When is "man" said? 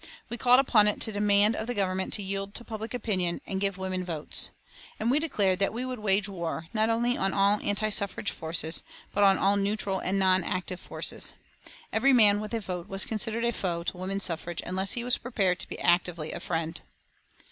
12.13-12.39